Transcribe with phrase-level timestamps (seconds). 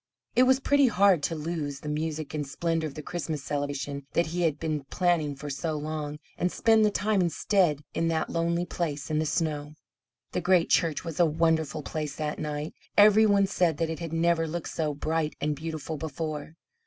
[0.35, 4.25] It was pretty hard to lose the music and splendour of the Christmas celebration that
[4.25, 8.65] he had been planning for so long, and spend the time instead in that lonely
[8.65, 9.75] place in the snow.
[10.31, 12.73] The great church was a wonderful place that night.
[12.97, 16.55] Every one said that it had never looked so bright and beautiful before.